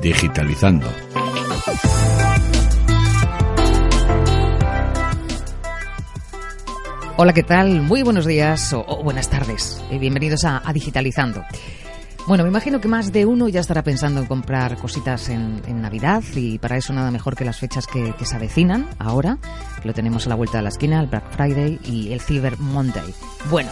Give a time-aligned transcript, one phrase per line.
[0.00, 0.88] digitalizando.
[7.16, 7.82] Hola, ¿qué tal?
[7.82, 11.44] Muy buenos días o, buenas tardes y bienvenidos a, Digitalizando.
[12.26, 16.22] Bueno, me imagino que más de uno ya estará pensando en comprar cositas en, Navidad
[16.34, 19.38] y para eso nada mejor que las fechas que, se avecinan ahora,
[19.82, 22.58] que lo tenemos a la vuelta de la esquina, el Black Friday y el Cyber
[22.58, 23.14] Monday.
[23.50, 23.70] Bueno,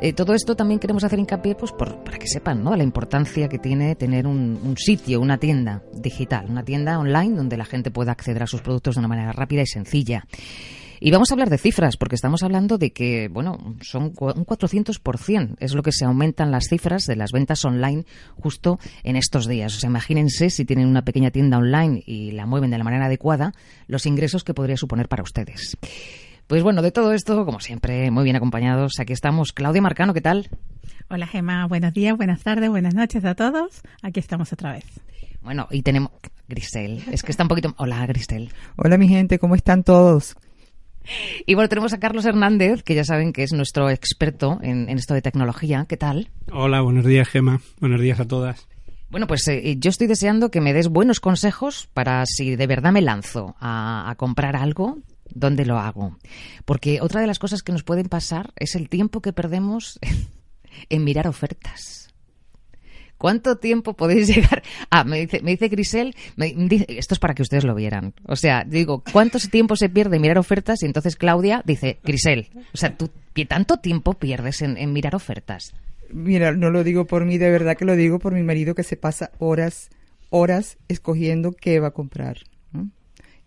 [0.00, 2.76] eh, todo esto también queremos hacer hincapié pues, para que sepan ¿no?
[2.76, 7.56] la importancia que tiene tener un, un, sitio, una tienda digital, una tienda online donde
[7.56, 10.24] la gente pueda acceder a sus productos de una manera rápida y sencilla.
[11.00, 15.56] Y vamos a hablar de cifras, porque estamos hablando de que, bueno, son un 400%,
[15.60, 19.76] es lo que se aumentan las cifras de las ventas online justo en estos días.
[19.76, 23.04] O sea, imagínense si tienen una pequeña tienda online y la mueven de la manera
[23.04, 23.52] adecuada,
[23.86, 25.76] los ingresos que podría suponer para ustedes.
[26.46, 29.00] Pues bueno, de todo esto, como siempre, muy bien acompañados.
[29.00, 29.52] Aquí estamos.
[29.52, 30.50] Claudia Marcano, ¿qué tal?
[31.08, 33.80] Hola Gemma, buenos días, buenas tardes, buenas noches a todos.
[34.02, 34.84] Aquí estamos otra vez.
[35.40, 36.10] Bueno, y tenemos
[36.48, 37.02] Grisel.
[37.10, 37.74] Es que está un poquito.
[37.78, 38.50] Hola, Grisel.
[38.76, 40.36] Hola, mi gente, ¿cómo están todos?
[41.46, 45.14] Y bueno, tenemos a Carlos Hernández, que ya saben que es nuestro experto en, esto
[45.14, 45.86] de tecnología.
[45.88, 46.30] ¿Qué tal?
[46.52, 47.60] Hola, buenos días, Gema.
[47.80, 48.68] Buenos días a todas.
[49.10, 52.92] Bueno, pues eh, yo estoy deseando que me des buenos consejos para si de verdad
[52.92, 54.98] me lanzo a, a comprar algo,
[55.34, 56.18] ¿dónde lo hago?
[56.64, 59.98] Porque otra de las cosas que nos pueden pasar es el tiempo que perdemos
[60.88, 62.04] en mirar ofertas.
[63.18, 64.62] ¿Cuánto tiempo podéis llegar?
[64.90, 68.12] Ah, me dice, me dice Grisel, esto es para que ustedes lo vieran.
[68.24, 70.82] O sea, digo, ¿cuánto tiempo se pierde en mirar ofertas?
[70.82, 73.10] Y entonces Claudia dice, Grisel, o sea, ¿tú
[73.48, 75.74] tanto tiempo pierdes en, mirar ofertas?
[76.10, 78.82] Mira, no lo digo por mí, de verdad que lo digo por mi marido que
[78.82, 79.88] se pasa horas,
[80.30, 82.38] horas escogiendo qué va a comprar.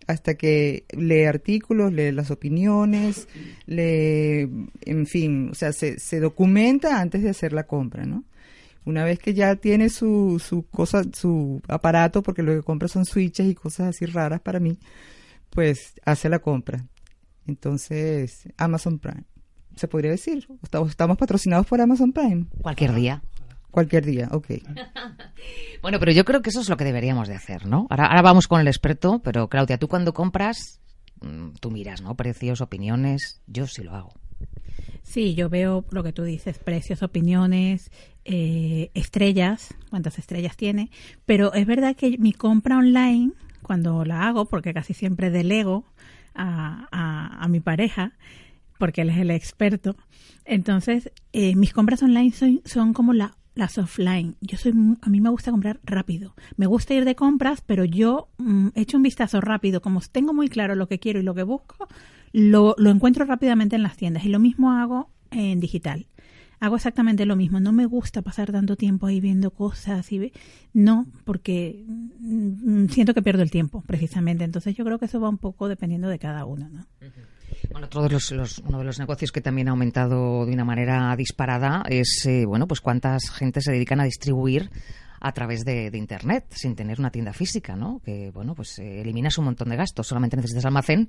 [0.08, 3.28] Hasta que lee artículos, lee las opiniones,
[3.66, 4.48] lee,
[4.80, 8.24] en fin, o sea, se, se documenta antes de hacer la compra, ¿no?
[8.86, 13.04] Una vez que ya tiene su, su cosa, su aparato, porque lo que compra son
[13.04, 14.78] switches y cosas así raras para mí,
[15.50, 16.86] pues hace la compra.
[17.46, 19.24] Entonces, Amazon Prime.
[19.76, 20.48] Se podría decir,
[20.88, 22.46] estamos, patrocinados por Amazon Prime.
[22.62, 23.22] Cualquier día.
[23.70, 24.46] Cualquier día, ok.
[25.82, 27.86] bueno, pero yo creo que eso es lo que deberíamos de hacer, ¿no?
[27.90, 30.80] Ahora, ahora vamos con el experto, pero Claudia, tú cuando compras,
[31.20, 32.14] mm, tú miras, ¿no?
[32.14, 34.12] Precios, opiniones, yo sí lo hago.
[35.08, 37.90] Sí, yo veo lo que tú dices, precios, opiniones,
[38.26, 40.90] eh, estrellas, cuántas estrellas tiene,
[41.24, 45.86] pero es verdad que mi compra online, cuando la hago, porque casi siempre delego
[46.34, 48.12] a, a, mi pareja,
[48.78, 49.96] porque él es el experto,
[50.44, 54.36] entonces eh, mis compras online son, son como la, las offline.
[54.40, 56.34] Yo soy, a mí me gusta comprar rápido.
[56.56, 59.82] Me gusta ir de compras, pero yo mm, echo un vistazo rápido.
[59.82, 61.88] Como tengo muy claro lo que quiero y lo que busco,
[62.32, 64.24] lo, lo encuentro rápidamente en las tiendas.
[64.24, 66.06] Y lo mismo hago en digital
[66.60, 67.60] hago exactamente lo mismo.
[67.60, 70.32] No me gusta pasar tanto tiempo ahí viendo cosas y
[70.72, 74.44] no, porque mm, siento que pierdo el tiempo, precisamente.
[74.44, 76.86] Entonces yo creo que eso va un poco dependiendo de cada uno, ¿no?
[77.70, 81.14] Bueno, otro de los, uno de los negocios que también ha aumentado de una manera
[81.16, 84.70] disparada es, eh, bueno, pues cuántas gente se dedican a distribuir
[85.20, 88.00] a través de, Internet, sin tener una tienda física, ¿no?
[88.04, 91.08] Que, bueno, pues eh, eliminas un montón de gastos, solamente necesitas almacén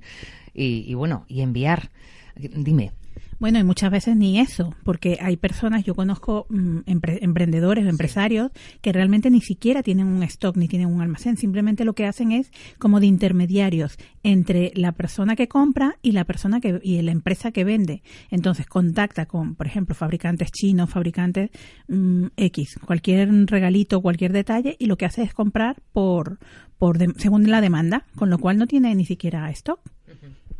[0.52, 1.90] y, y bueno, y enviar.
[2.36, 2.92] Dime.
[3.40, 8.50] Bueno, y muchas veces ni eso, porque hay personas, yo conozco mm, emprendedores, empresarios,
[8.82, 12.32] que realmente ni siquiera tienen un stock ni tienen un almacén, simplemente lo que hacen
[12.32, 17.12] es como de intermediarios entre la persona que compra y la persona que y la
[17.12, 18.02] empresa que vende.
[18.30, 21.48] Entonces contacta con, por ejemplo, fabricantes chinos, fabricantes
[21.88, 26.38] mm, X, cualquier regalito, cualquier detalle y lo que hace es comprar por
[26.76, 29.80] por según la demanda, con lo cual no tiene ni siquiera stock.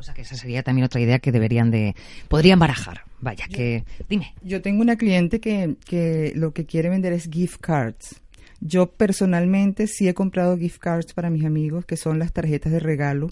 [0.01, 1.95] O sea que esa sería también otra idea que deberían de,
[2.29, 3.03] podrían barajar.
[3.21, 4.35] Vaya, que, dime.
[4.43, 8.23] Yo tengo una cliente que, que lo que quiere vender es gift cards.
[8.63, 12.81] Yo personalmente sí he comprado gift cards para mis amigos, que son las tarjetas de
[12.81, 13.31] regalo.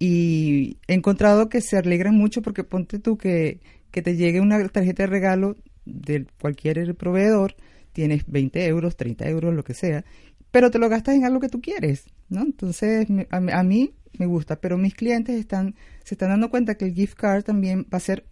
[0.00, 3.60] Y he encontrado que se alegran mucho porque ponte tú que,
[3.92, 7.54] que te llegue una tarjeta de regalo de cualquier proveedor,
[7.92, 10.04] tienes 20 euros, 30 euros, lo que sea,
[10.50, 12.42] pero te lo gastas en algo que tú quieres, ¿no?
[12.42, 15.74] Entonces, a, mí me gusta, pero mis clientes están
[16.04, 18.24] se están dando cuenta que el gift card también va a ser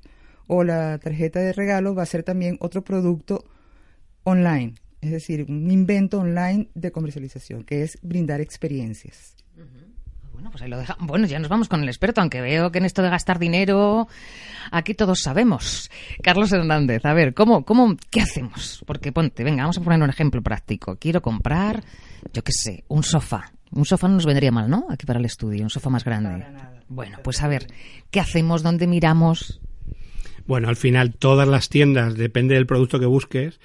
[0.47, 3.45] o la tarjeta de regalo va a ser también otro producto
[4.25, 9.37] online, es decir, un invento online de comercialización, que es brindar experiencias.
[10.37, 10.99] Bueno, pues ahí lo deja.
[11.01, 14.07] Bueno, ya nos vamos con el experto, aunque veo que en esto de gastar dinero,
[14.71, 15.91] aquí todos sabemos.
[16.23, 18.85] Carlos Hernández, a ver, ¿cómo, cómo, qué hacemos?
[18.85, 20.97] Porque ponte, venga, vamos a poner un ejemplo práctico.
[20.97, 21.83] Quiero comprar,
[22.35, 23.51] yo qué sé, un sofá.
[23.71, 24.85] Un sofá no nos vendría mal, ¿no?
[24.91, 26.45] Aquí para el estudio, un sofá más grande.
[26.87, 27.69] Bueno, pues a ver,
[28.11, 28.63] ¿qué hacemos?
[28.63, 29.63] ¿Dónde miramos?
[30.47, 33.59] Bueno, al final todas las tiendas, depende del producto que busques,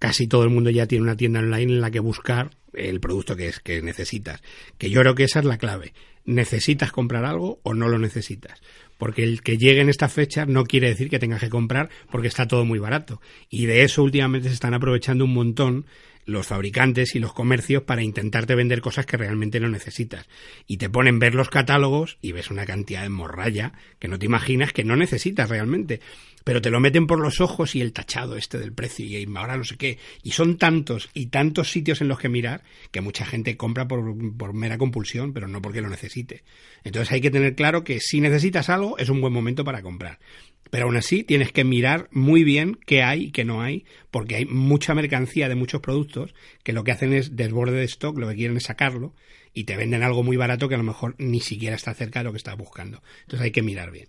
[0.00, 3.36] casi todo el mundo ya tiene una tienda online en la que buscar el producto
[3.36, 4.42] que es que necesitas.
[4.76, 5.94] Que yo creo que esa es la clave.
[6.26, 8.60] ¿Necesitas comprar algo o no lo necesitas?
[8.98, 12.28] Porque el que llegue en esta fecha no quiere decir que tengas que comprar porque
[12.28, 13.20] está todo muy barato.
[13.48, 15.86] Y de eso últimamente se están aprovechando un montón
[16.26, 20.28] los fabricantes y los comercios para intentarte vender cosas que realmente no necesitas.
[20.66, 24.26] Y te ponen ver los catálogos y ves una cantidad de morralla que no te
[24.26, 26.00] imaginas que no necesitas realmente.
[26.44, 29.56] Pero te lo meten por los ojos y el tachado este del precio y ahora
[29.56, 29.98] no sé qué.
[30.22, 34.14] Y son tantos y tantos sitios en los que mirar que mucha gente compra por,
[34.36, 36.44] por mera compulsión, pero no porque lo necesite.
[36.84, 40.18] Entonces hay que tener claro que si necesitas algo es un buen momento para comprar.
[40.76, 44.36] Pero aún así tienes que mirar muy bien qué hay y qué no hay, porque
[44.36, 46.34] hay mucha mercancía de muchos productos
[46.64, 49.14] que lo que hacen es desborde de stock, lo que quieren es sacarlo
[49.54, 52.24] y te venden algo muy barato que a lo mejor ni siquiera está cerca de
[52.24, 53.02] lo que estás buscando.
[53.22, 54.08] Entonces hay que mirar bien.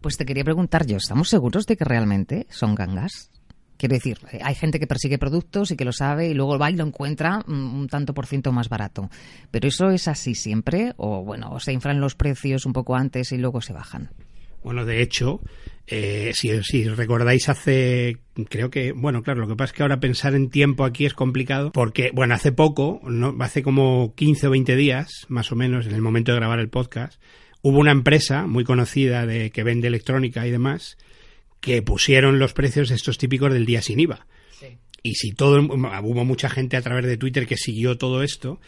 [0.00, 3.30] Pues te quería preguntar yo, ¿estamos seguros de que realmente son gangas?
[3.76, 6.76] Quiero decir, hay gente que persigue productos y que lo sabe y luego va y
[6.76, 9.10] lo encuentra un tanto por ciento más barato.
[9.50, 13.36] Pero eso es así siempre o bueno, se inflan los precios un poco antes y
[13.36, 14.08] luego se bajan.
[14.62, 15.40] Bueno, de hecho,
[15.86, 18.18] eh, si, si, recordáis hace,
[18.48, 21.14] creo que, bueno, claro, lo que pasa es que ahora pensar en tiempo aquí es
[21.14, 25.86] complicado porque, bueno, hace poco, no, hace como 15 o 20 días, más o menos,
[25.86, 27.20] en el momento de grabar el podcast,
[27.62, 30.96] hubo una empresa muy conocida de que vende electrónica y demás
[31.60, 34.26] que pusieron los precios estos típicos del día sin IVA.
[35.02, 38.60] Y si todo, hubo mucha gente a través de Twitter que siguió todo esto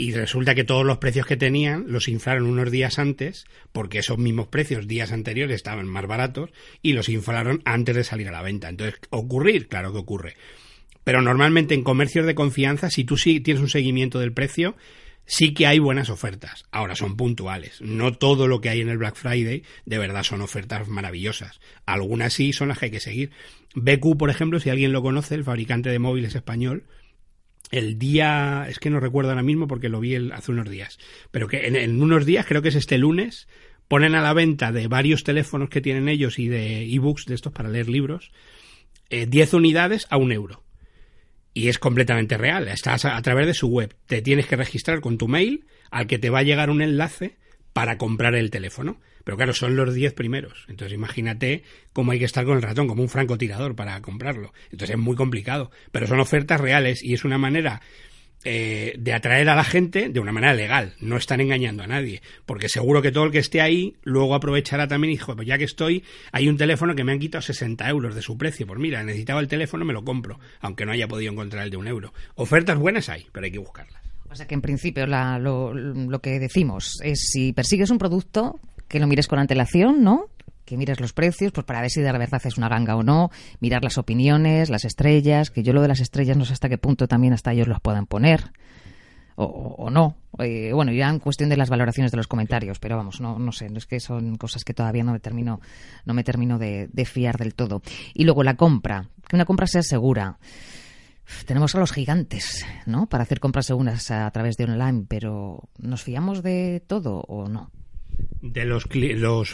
[0.00, 4.16] y resulta que todos los precios que tenían los inflaron unos días antes, porque esos
[4.16, 6.48] mismos precios días anteriores estaban más baratos,
[6.80, 8.70] y los inflaron antes de salir a la venta.
[8.70, 9.68] Entonces, ¿ocurrir?
[9.68, 10.36] Claro que ocurre.
[11.04, 14.74] Pero normalmente en comercios de confianza, si tú sí tienes un seguimiento del precio,
[15.26, 16.64] sí que hay buenas ofertas.
[16.70, 17.82] Ahora son puntuales.
[17.82, 21.60] No todo lo que hay en el Black Friday de verdad son ofertas maravillosas.
[21.84, 23.32] Algunas sí son las que hay que seguir.
[23.74, 26.84] BQ, por ejemplo, si alguien lo conoce, el fabricante de móviles español,
[27.70, 30.98] el día, es que no recuerdo ahora mismo porque lo vi hace unos días,
[31.30, 33.48] pero que en, unos días, creo que es este lunes,
[33.88, 37.52] ponen a la venta de varios teléfonos que tienen ellos y de ebooks de estos
[37.52, 38.32] para leer libros,
[39.10, 40.62] 10 eh, unidades a un euro.
[41.52, 45.18] Y es completamente real, estás a través de su web, te tienes que registrar con
[45.18, 47.36] tu mail al que te va a llegar un enlace
[47.72, 49.00] para comprar el teléfono.
[49.24, 50.64] Pero claro, son los 10 primeros.
[50.68, 51.62] Entonces imagínate
[51.92, 54.52] cómo hay que estar con el ratón, como un francotirador para comprarlo.
[54.72, 55.70] Entonces es muy complicado.
[55.92, 57.80] Pero son ofertas reales y es una manera
[58.42, 60.94] eh, de atraer a la gente de una manera legal.
[61.00, 62.22] No están engañando a nadie.
[62.46, 65.58] Porque seguro que todo el que esté ahí luego aprovechará también y dijo, pues ya
[65.58, 68.66] que estoy, hay un teléfono que me han quitado 60 euros de su precio.
[68.66, 70.40] Pues mira, necesitaba el teléfono, me lo compro.
[70.60, 72.14] Aunque no haya podido encontrar el de un euro.
[72.34, 74.09] Ofertas buenas hay, pero hay que buscarlas.
[74.30, 79.00] O sea que en principio lo, lo, que decimos es si persigues un producto, que
[79.00, 80.26] lo mires con antelación, ¿no?
[80.64, 83.30] Que mires los precios, pues para ver si de verdad es una ganga o no,
[83.58, 86.78] mirar las opiniones, las estrellas, que yo lo de las estrellas no sé hasta qué
[86.78, 88.52] punto también hasta ellos los puedan poner.
[89.42, 90.16] O, no.
[90.38, 93.52] Eh, bueno, ya en cuestión de las valoraciones de los comentarios, pero vamos, no, no
[93.52, 95.60] sé, es que son cosas que todavía no me termino,
[96.04, 97.82] no me termino de fiar del todo.
[98.12, 100.38] Y luego la compra, que una compra sea segura
[101.46, 103.08] tenemos a los gigantes, ¿no?
[103.08, 107.70] Para hacer compras seguras a través de online, pero ¿nos fiamos de todo o no?
[108.42, 108.86] De los,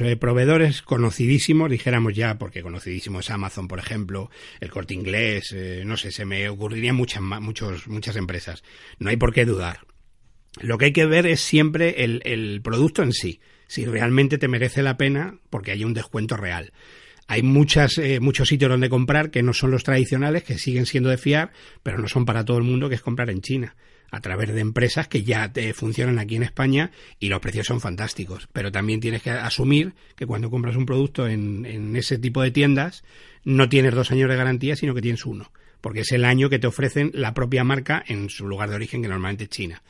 [0.00, 4.30] eh, proveedores conocidísimos, dijéramos ya, porque conocidísimo es Amazon, por ejemplo,
[4.60, 8.62] el corte inglés, eh, no sé, se me ocurrirían muchas, muchos, muchas empresas.
[8.98, 9.80] No hay por qué dudar.
[10.60, 14.82] Lo que hay que ver es siempre el producto en sí, si realmente te merece
[14.82, 16.72] la pena porque hay un descuento real.
[17.28, 21.10] Hay muchas, eh, muchos sitios donde comprar que no son los tradicionales, que siguen siendo
[21.10, 21.52] de fiar,
[21.82, 23.74] pero no son para todo el mundo, que es comprar en China
[24.10, 27.80] a través de empresas que ya te funcionan aquí en España y los precios son
[27.80, 28.48] fantásticos.
[28.52, 32.52] Pero también tienes que asumir que cuando compras un producto en, en ese tipo de
[32.52, 33.02] tiendas
[33.44, 36.58] no tienes dos años de garantía, sino que tienes uno, porque es el año que
[36.58, 39.82] te ofrecen la propia marca en su lugar de origen, que normalmente es China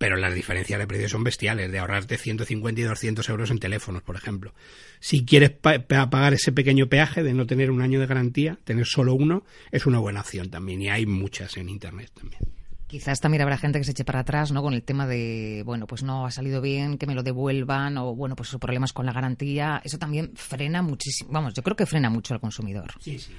[0.00, 4.02] pero las diferencias de precios son bestiales, de ahorrarte 150 y 200 euros en teléfonos,
[4.02, 4.54] por ejemplo.
[4.98, 9.12] Si quieres pagar ese pequeño peaje de no tener un año de garantía, tener solo
[9.12, 12.40] uno, es una buena opción también, y hay muchas en Internet también.
[12.86, 14.62] Quizás también habrá gente que se eche para atrás, ¿no?
[14.62, 18.14] Con el tema de, bueno, pues no ha salido bien, que me lo devuelvan, o
[18.14, 19.82] bueno, pues problemas con la garantía.
[19.84, 22.94] Eso también frena muchísimo, vamos, yo creo que frena mucho al consumidor.
[23.00, 23.34] Sí, sí.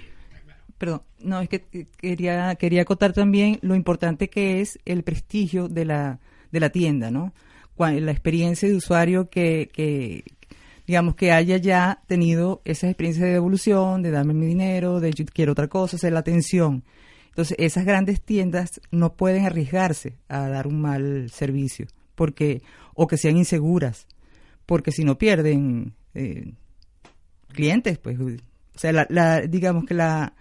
[0.78, 5.86] Perdón, no, es que quería, quería acotar también lo importante que es el prestigio de
[5.86, 6.20] la,
[6.52, 7.34] de la tienda, ¿no?
[7.78, 10.24] La experiencia de usuario que,
[10.86, 15.26] digamos, que haya ya tenido esa experiencia de devolución, de darme mi dinero, de yo
[15.26, 16.84] quiero otra cosa, hacer la atención.
[17.30, 22.62] Entonces, esas grandes tiendas no pueden arriesgarse a dar un mal servicio, porque,
[22.94, 24.06] o que sean inseguras,
[24.66, 26.54] porque si no pierden eh,
[27.48, 28.30] clientes, pues, o
[28.76, 30.34] sea, la, la, digamos que la,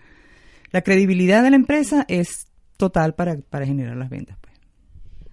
[0.73, 4.37] la credibilidad de la empresa es total para, para generar las ventas.
[4.41, 4.50] Pues.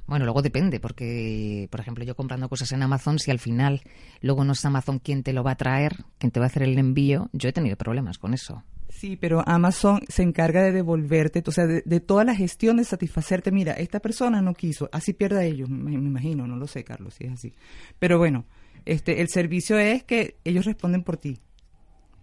[0.07, 3.81] Bueno, luego depende, porque, por ejemplo, yo comprando cosas en Amazon, si al final
[4.21, 6.63] luego no es Amazon quien te lo va a traer, quien te va a hacer
[6.63, 8.63] el envío, yo he tenido problemas con eso.
[8.87, 13.51] Sí, pero Amazon se encarga de devolverte, o sea, de, toda la gestión de satisfacerte.
[13.51, 17.25] Mira, esta persona no quiso, así pierda ellos, me, imagino, no lo sé, Carlos, si
[17.25, 17.53] es así.
[17.99, 18.45] Pero bueno,
[18.85, 21.37] este, el servicio es que ellos responden por ti.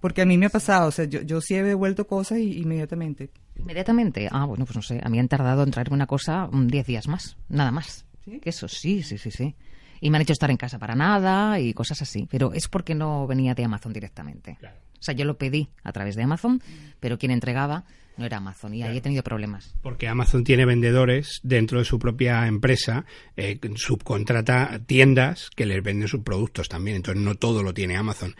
[0.00, 2.58] Porque a mí me ha pasado, o sea, yo, yo sí he devuelto cosas y,
[2.58, 3.30] inmediatamente.
[3.56, 4.28] ¿Inmediatamente?
[4.30, 7.08] Ah, bueno, pues no sé, a mí han tardado en traerme una cosa 10 días
[7.08, 8.04] más, nada más.
[8.24, 8.40] ¿Sí?
[8.40, 9.54] Que eso sí, sí, sí, sí.
[10.00, 12.26] Y me han hecho estar en casa para nada y cosas así.
[12.30, 14.56] Pero es porque no venía de Amazon directamente.
[14.58, 14.76] Claro.
[14.98, 16.62] O sea, yo lo pedí a través de Amazon,
[16.98, 17.84] pero quien entregaba
[18.16, 19.74] no era Amazon y ahí he tenido problemas.
[19.82, 23.04] Porque Amazon tiene vendedores dentro de su propia empresa,
[23.36, 28.34] eh, subcontrata tiendas que les venden sus productos también, entonces no todo lo tiene Amazon.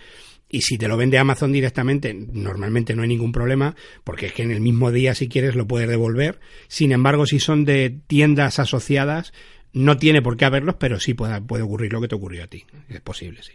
[0.55, 4.45] Y si te lo vende Amazon directamente, normalmente no hay ningún problema, porque es que
[4.45, 6.39] en el mismo día, si quieres, lo puedes devolver.
[6.69, 9.33] Sin embargo, si son de tiendas asociadas,
[9.73, 12.47] no tiene por qué haberlos, pero sí puede, puede ocurrir lo que te ocurrió a
[12.47, 12.67] ti.
[12.89, 13.51] Es posible, sí.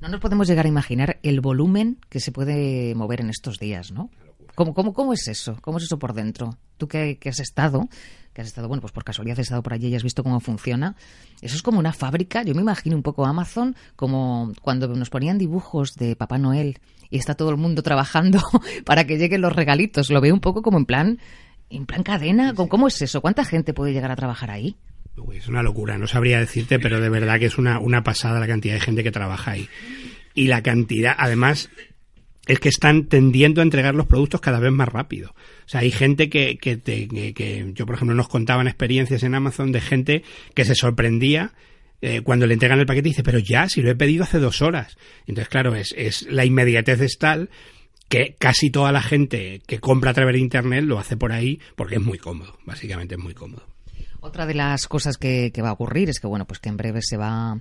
[0.00, 3.92] No nos podemos llegar a imaginar el volumen que se puede mover en estos días,
[3.92, 4.08] ¿no?
[4.58, 5.56] ¿Cómo, cómo, cómo es eso?
[5.60, 6.58] ¿Cómo es eso por dentro?
[6.78, 7.88] Tú que, has estado,
[8.34, 10.40] que has estado, bueno, pues por casualidad has estado por allí y has visto cómo
[10.40, 10.96] funciona.
[11.40, 12.42] Eso es como una fábrica.
[12.42, 17.18] Yo me imagino un poco Amazon como cuando nos ponían dibujos de Papá Noel y
[17.18, 18.40] está todo el mundo trabajando
[18.84, 20.10] para que lleguen los regalitos.
[20.10, 21.20] Lo veo un poco como en plan,
[21.70, 22.52] en plan cadena.
[22.54, 23.20] ¿Cómo es eso?
[23.20, 24.74] ¿Cuánta gente puede llegar a trabajar ahí?
[25.34, 28.48] es una locura, no sabría decirte, pero de verdad que es una, una pasada la
[28.48, 29.68] cantidad de gente que trabaja ahí.
[30.34, 31.70] Y la cantidad, además,
[32.48, 35.30] es que están tendiendo a entregar los productos cada vez más rápido.
[35.30, 39.70] O sea, hay gente que, que, que, yo, por ejemplo, nos contaban experiencias en Amazon
[39.70, 40.22] de gente
[40.54, 41.52] que se sorprendía
[42.00, 44.38] eh, cuando le entregan el paquete y dice, pero ya, si lo he pedido hace
[44.38, 44.96] dos horas.
[45.26, 47.50] Entonces, claro, es, es la inmediatez es tal
[48.08, 51.60] que casi toda la gente que compra a través de Internet lo hace por ahí
[51.76, 53.66] porque es muy cómodo, básicamente es muy cómodo.
[54.20, 57.00] Otra de las cosas que, va a ocurrir es que, bueno, pues que en breve
[57.02, 57.60] se va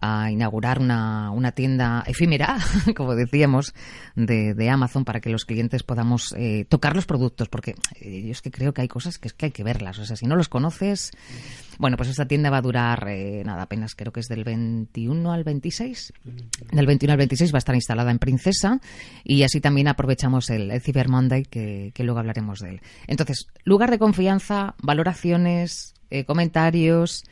[0.00, 2.58] a inaugurar una, una tienda efímera,
[2.96, 3.74] como decíamos,
[4.14, 8.42] de, Amazon para que los clientes podamos eh, tocar los productos, porque eh, yo es
[8.42, 9.98] que creo que hay cosas que es que hay que verlas.
[9.98, 11.10] O sea, si no los conoces,
[11.78, 15.32] bueno, pues esta tienda va a durar, eh, nada, apenas creo que es del 21
[15.32, 16.12] al 26.
[16.70, 18.80] Del 21 al 26 va a estar instalada en Princesa
[19.22, 22.80] y así también aprovechamos el, el Cyber Monday, que, que luego hablaremos de él.
[23.06, 27.24] Entonces, lugar de confianza, valoraciones, eh, comentarios.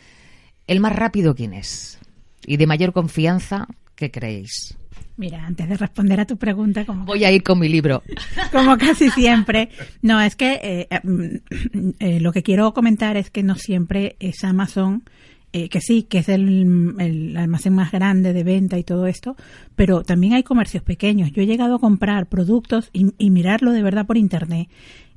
[0.67, 2.01] ¿El más rápido quién es?
[2.47, 4.77] Y de mayor confianza, ¿qué creéis?
[5.17, 8.03] Mira, antes de responder a tu pregunta, como voy a ir con mi libro,
[8.53, 9.69] como casi siempre.
[10.01, 10.89] No, es que eh,
[12.01, 15.05] eh, lo que quiero comentar es que no siempre es Amazon,
[15.53, 19.37] que sí, que es el, el, almacén más grande de venta y todo esto,
[19.77, 21.31] pero también hay comercios pequeños.
[21.31, 24.71] Yo he llegado a comprar productos y, y mirarlo de verdad por internet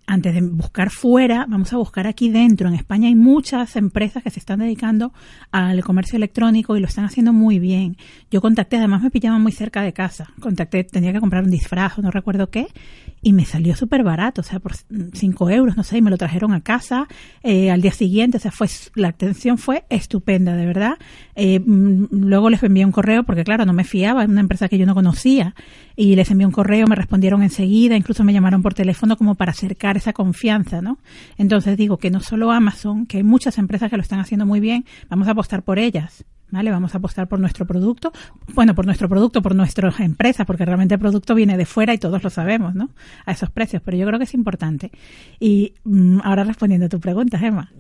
[0.08, 2.68] antes de buscar fuera, vamos a buscar aquí dentro.
[2.68, 5.14] En España hay muchas empresas que se están dedicando
[5.52, 7.98] al comercio electrónico y lo están haciendo muy bien.
[8.30, 10.30] Yo contacté, además me pillaban muy cerca de casa.
[10.40, 12.68] Contacté, tenía que comprar un disfraz no recuerdo qué,
[13.26, 16.18] y me salió súper barato, o sea, por 5 euros, no sé, y me lo
[16.18, 17.08] trajeron a casa
[17.42, 21.00] eh, al día siguiente, o sea, fue la atención fue estupenda, de verdad.
[21.34, 24.70] Eh, mm, luego les envié un correo, porque claro, no me fiaba, es una empresa
[24.70, 25.56] que yo no conocía,
[25.96, 29.54] y les envié un correo, me respondieron enseguida, incluso me llamaron por teléfono como para
[29.54, 31.00] acercar esa confianza, ¿no?
[31.40, 34.60] Entonces digo que no solo Amazon, que hay muchas empresas que lo están haciendo muy
[34.60, 36.26] bien, vamos a apostar por ellas.
[36.52, 36.72] ¿Vale?
[36.72, 38.14] Vamos a apostar por nuestro producto,
[38.54, 41.98] bueno, por nuestro producto, por nuestras empresas, porque realmente el producto viene de fuera y
[41.98, 42.92] todos lo sabemos, ¿no?
[43.26, 44.92] A esos precios, pero yo creo que es importante.
[45.40, 47.72] Y mm, ahora respondiendo a tu pregunta, Gemma,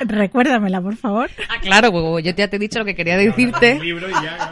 [0.00, 1.30] Recuérdamela, por favor.
[1.48, 3.78] Ah, claro, yo ya te he dicho lo que quería decirte.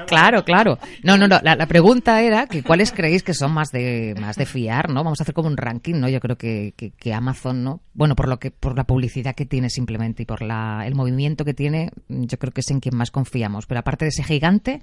[0.06, 0.78] claro, claro.
[1.02, 1.40] No, no, no.
[1.42, 5.04] La, pregunta era que cuáles creéis que son más de más de fiar, ¿no?
[5.04, 6.08] Vamos a hacer como un ranking, ¿no?
[6.08, 7.80] Yo creo que, que, Amazon, ¿no?
[7.94, 11.44] Bueno, por lo que por la publicidad que tiene simplemente y por la, el movimiento
[11.44, 13.66] que tiene, yo creo que es en quien más confiamos.
[13.66, 14.82] Pero aparte de ese gigante,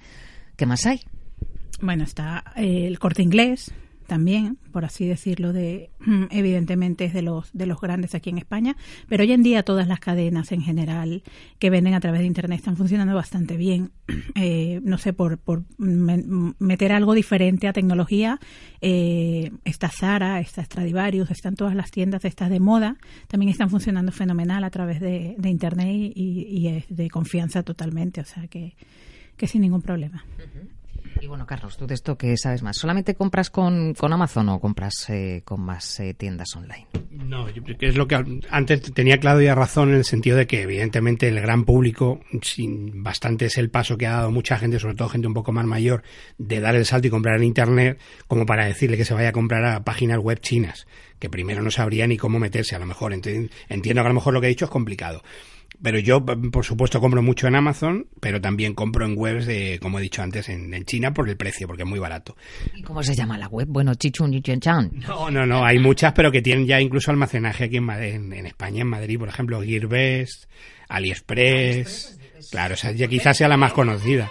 [0.55, 1.01] ¿qué más hay?
[1.81, 3.71] Bueno, está el Corte Inglés,
[4.07, 5.91] también, por así decirlo, de
[6.31, 8.75] evidentemente es de los de los grandes aquí en España,
[9.07, 11.23] pero hoy en día todas las cadenas en general
[11.59, 13.91] que venden a través de internet están funcionando bastante bien.
[14.39, 18.39] Eh, no sé, por, por meter algo diferente a tecnología,
[18.81, 22.97] eh, está Zara, está Stradivarius, están todas las tiendas estas de moda,
[23.27, 28.47] también están funcionando fenomenal a través de, internet y, es de confianza totalmente, o sea
[28.47, 28.75] que,
[29.37, 30.23] que sin ningún problema.
[31.19, 34.59] Y bueno, Carlos, tú de esto que sabes más, ¿solamente compras con, con Amazon o
[34.59, 36.87] compras eh, con más eh, tiendas online?
[37.11, 41.41] No, es lo que antes tenía Claudia razón en el sentido de que evidentemente el
[41.41, 45.27] gran público, sin, bastante es el paso que ha dado mucha gente, sobre todo gente
[45.27, 46.03] un poco más mayor,
[46.37, 49.33] de dar el salto y comprar en Internet, como para decirle que se vaya a
[49.33, 50.87] comprar a páginas web chinas,
[51.19, 53.13] que primero no sabría ni cómo meterse, a lo mejor.
[53.13, 55.23] Entiendo que a lo mejor lo que he dicho es complicado
[55.81, 59.99] Pero yo, por supuesto, compro mucho en Amazon, pero también compro en webs de, como
[59.99, 62.35] he dicho antes, en, en China por el precio, porque es muy barato.
[62.75, 63.67] ¿Y cómo se llama la web?
[63.69, 64.91] Bueno, Chichun y Chan.
[65.07, 68.33] No, no, no, hay muchas, pero que tienen ya incluso almacenaje aquí en, Madrid, en,
[68.33, 70.45] en España, en Madrid, por ejemplo, Gearbest,
[70.89, 72.19] AliExpress.
[72.49, 74.29] Claro, o sea, ya quizás sea la más conocida.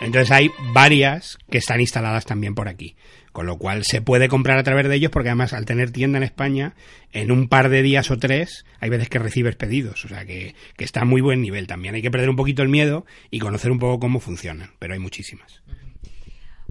[0.00, 2.96] Entonces hay varias que están instaladas también por aquí.
[3.32, 6.18] Con lo cual se puede comprar a través de ellos porque además al tener tienda
[6.18, 6.74] en España,
[7.12, 10.04] en un par de días o tres, hay veces que recibes pedidos.
[10.04, 11.94] O sea que, que está a muy buen nivel también.
[11.94, 14.70] Hay que perder un poquito el miedo y conocer un poco cómo funcionan.
[14.78, 15.62] Pero hay muchísimas.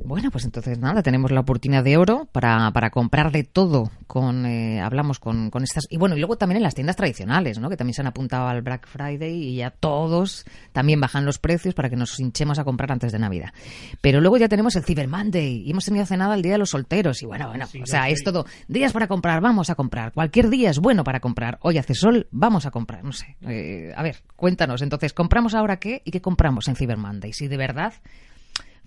[0.03, 3.91] Bueno, pues entonces nada, tenemos la oportunidad de oro para, para comprar de todo.
[4.07, 5.85] Con, eh, hablamos con, con estas.
[5.89, 7.69] Y bueno, y luego también en las tiendas tradicionales, ¿no?
[7.69, 11.75] Que también se han apuntado al Black Friday y ya todos también bajan los precios
[11.75, 13.53] para que nos hinchemos a comprar antes de Navidad.
[14.01, 16.57] Pero luego ya tenemos el Cyber Monday y hemos tenido hace nada el Día de
[16.57, 17.21] los Solteros.
[17.21, 18.45] Y bueno, bueno, o sea, es todo.
[18.67, 20.11] Días para comprar, vamos a comprar.
[20.13, 21.59] Cualquier día es bueno para comprar.
[21.61, 23.03] Hoy hace sol, vamos a comprar.
[23.03, 23.37] No sé.
[23.47, 24.81] Eh, a ver, cuéntanos.
[24.81, 27.33] Entonces, ¿compramos ahora qué y qué compramos en Cyber Monday?
[27.33, 27.93] Si de verdad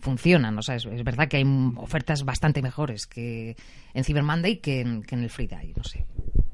[0.03, 0.59] funcionan.
[0.59, 1.45] O sea, es, verdad que hay
[1.77, 3.57] ofertas bastante mejores que
[3.95, 6.05] en Cyber Monday que en, en el Friday, no sé.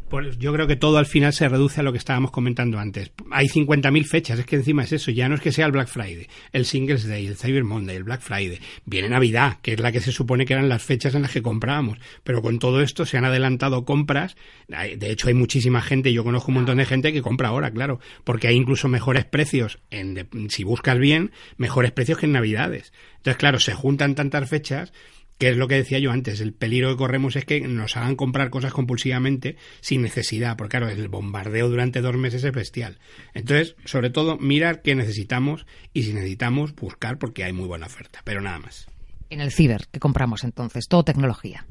[0.09, 3.13] Pues yo creo que todo al final se reduce a lo que estábamos comentando antes.
[3.31, 5.89] Hay 50.000 fechas, es que encima es eso, ya no es que sea el Black
[5.89, 8.59] Friday, el Singles Day, el Cyber Monday, el Black Friday.
[8.87, 11.43] Viene Navidad, que es la que se supone que eran las fechas en las que
[11.43, 11.99] comprábamos.
[12.25, 14.37] Pero con todo esto se han adelantado compras.
[14.67, 18.01] De hecho, hay muchísima gente, yo conozco un montón de gente que compra ahora, claro,
[18.25, 22.95] porque hay incluso mejores precios, en, si buscas bien, mejores precios que en Navidades.
[23.17, 24.93] Entonces, claro, se juntan tantas fechas
[25.39, 28.17] que es lo que decía yo antes, el peligro que corremos es que nos hagan
[28.17, 32.99] comprar cosas compulsivamente sin necesidad, porque claro, el bombardeo durante dos meses es bestial.
[33.35, 38.21] Entonces, sobre todo, mirar qué necesitamos y si necesitamos, buscar porque hay muy buena oferta,
[38.25, 38.89] pero nada más.
[39.31, 40.89] En el ciber, ¿qué compramos entonces?
[40.89, 41.67] Todo tecnología.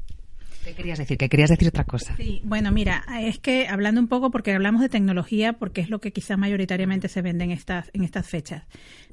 [0.64, 1.16] ¿Qué querías decir?
[1.16, 2.14] ¿Qué querías decir otra cosa?
[2.16, 6.00] Sí, bueno, mira, es que hablando un poco, porque hablamos de tecnología, porque es lo
[6.00, 8.64] que quizás mayoritariamente se vende en estas, en estas fechas,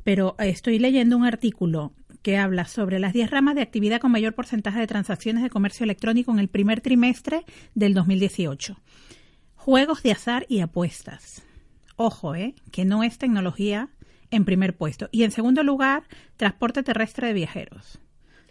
[0.03, 1.93] pero estoy leyendo un artículo
[2.25, 5.83] que habla sobre las 10 ramas de actividad con mayor porcentaje de transacciones de comercio
[5.83, 8.81] electrónico en el primer trimestre del 2018.
[9.53, 11.43] Juegos de azar y apuestas.
[11.97, 12.55] Ojo, ¿eh?
[12.71, 13.89] Que no es tecnología
[14.31, 15.07] en primer puesto.
[15.11, 17.99] Y en segundo lugar, transporte terrestre de viajeros.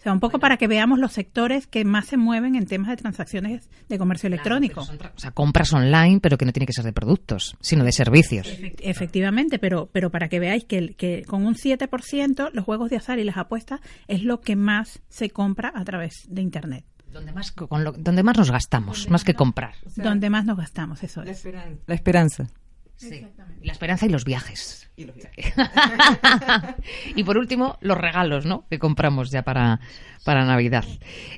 [0.04, 2.90] O sea, un poco para que veamos los sectores que más se mueven en temas
[2.90, 4.84] de transacciones de comercio Claro, electrónico.
[4.84, 7.92] son o sea, compras online, pero que no tiene que ser de productos, sino de
[7.92, 8.46] servicios.
[8.46, 12.96] Efect- Efectivamente, pero, pero para que veáis que, que con un 7% los juegos de
[12.96, 16.84] azar y las apuestas es lo que más se compra a través de Internet.
[17.10, 19.72] Donde más, con lo- donde más nos gastamos, más que comprar.
[19.96, 21.38] donde más nos gastamos, eso La es.
[21.38, 21.82] esperanza.
[21.86, 22.46] La esperanza.
[22.96, 23.26] Sí.
[23.60, 24.84] Y la esperanza y los viajes.
[27.16, 28.64] y por último, los regalos, ¿no?
[28.70, 29.80] Que compramos ya para,
[30.24, 30.84] para Navidad.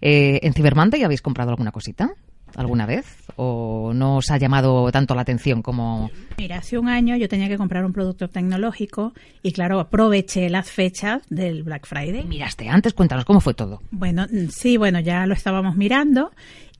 [0.00, 2.10] Eh, ¿En Cyber Monday habéis comprado alguna cosita?
[2.54, 3.06] ¿Alguna vez?
[3.36, 6.10] ¿O no os ha llamado tanto la atención como...?
[6.38, 10.70] Mira, hace un año yo tenía que comprar un producto tecnológico y claro, aproveché las
[10.70, 12.24] fechas del Black Friday.
[12.24, 13.82] Miraste antes, cuéntanos cómo fue todo.
[13.90, 16.30] Bueno, mm, sí, bueno, ya lo estábamos mirando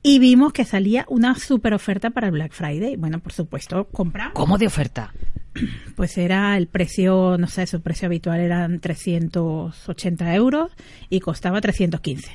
[0.03, 2.95] y vimos que salía una super oferta para el Black Friday.
[2.95, 4.33] Bueno, por supuesto, compramos.
[4.33, 5.13] ¿Cómo de oferta?
[5.95, 10.71] Pues era el precio, no sé, su precio habitual eran 380 euros
[11.09, 12.29] y costaba 315.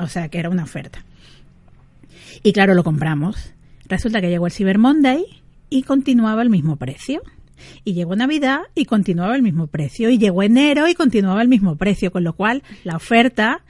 [0.00, 1.04] O sea que era una oferta.
[2.42, 3.52] Y claro, lo compramos.
[3.86, 5.24] Resulta que llegó el Cyber Monday
[5.68, 7.22] y continuaba el mismo precio.
[7.84, 10.10] Y llegó Navidad y continuaba el mismo precio.
[10.10, 12.10] Y llegó enero y continuaba el mismo precio.
[12.10, 13.62] Con lo cual, la oferta,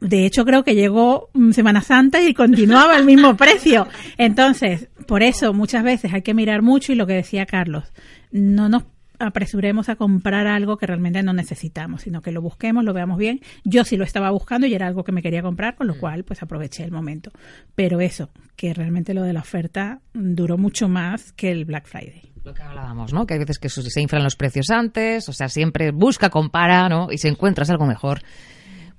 [0.00, 3.86] de hecho, creo que llegó mm, Semana Santa y continuaba el mismo precio.
[4.18, 7.92] Entonces, por eso muchas veces hay que mirar mucho y lo que decía Carlos,
[8.30, 8.84] no nos
[9.18, 13.40] apresuremos a comprar algo que realmente no necesitamos, sino que lo busquemos, lo veamos bien.
[13.64, 16.24] Yo sí lo estaba buscando y era algo que me quería comprar, con lo cual
[16.24, 17.30] pues aproveché el momento.
[17.74, 21.86] Pero eso, que realmente lo de la oferta mm, duró mucho más que el Black
[21.86, 22.32] Friday.
[22.44, 23.26] Lo que hablábamos, ¿no?
[23.26, 26.88] Que hay veces que se se inflan los precios antes, o sea, siempre busca, compara,
[26.88, 27.08] ¿no?
[27.10, 28.20] Y si encuentras algo mejor,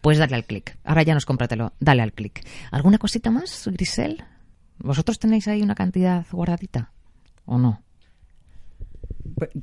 [0.01, 0.77] pues dale al clic.
[0.83, 2.45] Ahora ya nos cómpratelo, dale al clic.
[2.71, 4.23] ¿Alguna cosita más, Grisel?
[4.79, 6.91] ¿Vosotros tenéis ahí una cantidad guardadita?
[7.45, 7.81] ¿O no?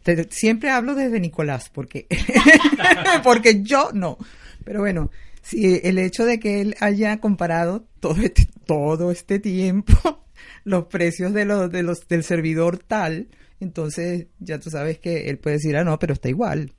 [0.02, 2.06] Te- siempre hablo desde Nicolás, porque,
[3.24, 4.18] porque yo no.
[4.64, 5.10] Pero bueno,
[5.42, 10.24] si el hecho de que él haya comparado todo este, todo este tiempo
[10.64, 13.28] los precios de los, de los, del servidor tal,
[13.60, 16.72] entonces ya tú sabes que él puede decir, ah, no, pero está igual.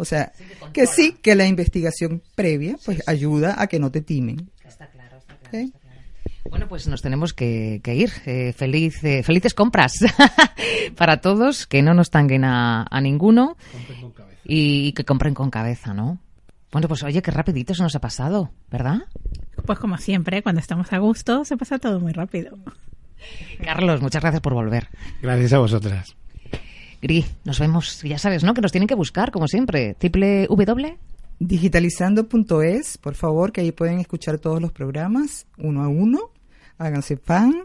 [0.00, 0.32] O sea,
[0.72, 4.50] que sí, que la investigación previa pues ayuda a que no te timen.
[4.66, 5.68] Está claro, está claro.
[6.48, 8.10] Bueno, pues nos tenemos que, que ir.
[8.24, 9.92] Eh, feliz, eh, felices compras
[10.96, 13.56] para todos, que no nos tanguen a, a ninguno
[14.44, 16.18] y, y que compren con cabeza, ¿no?
[16.72, 19.02] Bueno, pues oye, qué rapidito se nos ha pasado, ¿verdad?
[19.66, 22.56] Pues como siempre, cuando estamos a gusto, se pasa todo muy rápido.
[23.62, 24.88] Carlos, muchas gracias por volver.
[25.20, 26.16] Gracias a vosotras.
[27.02, 28.52] Gri, nos vemos, ya sabes, ¿no?
[28.52, 29.94] Que nos tienen que buscar, como siempre.
[29.94, 30.98] Triple W.
[31.38, 36.30] Digitalizando.es, por favor, que ahí pueden escuchar todos los programas uno a uno.
[36.76, 37.64] Háganse fan,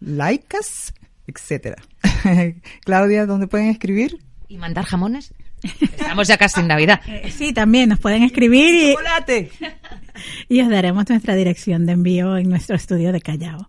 [0.00, 0.94] likeas,
[1.26, 1.76] etcétera.
[2.84, 4.18] Claudia, ¿dónde pueden escribir?
[4.48, 5.32] ¿Y mandar jamones?
[5.80, 7.00] Estamos ya casi en Navidad.
[7.12, 9.50] Eh, sí, también nos pueden escribir y, ¡Chocolate!
[10.48, 13.68] y os daremos nuestra dirección de envío en nuestro estudio de Callao.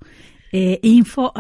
[0.56, 1.34] Eh, info.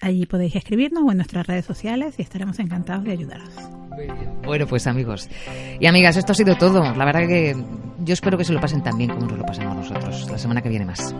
[0.00, 3.50] Allí podéis escribirnos o en nuestras redes sociales y estaremos encantados de ayudaros.
[4.44, 5.28] Bueno, pues amigos
[5.80, 6.94] y amigas, esto ha sido todo.
[6.94, 7.56] La verdad que
[8.04, 10.30] yo espero que se lo pasen tan bien como nos lo pasamos nosotros.
[10.30, 11.12] La semana que viene más.